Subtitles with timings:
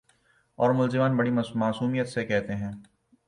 [0.59, 1.31] اورملزمان بڑی
[1.55, 2.71] معصومیت سے کہتے ہیں۔